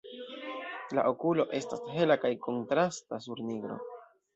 [0.99, 3.83] La okulo estas hela kaj kontrasta sur nigro.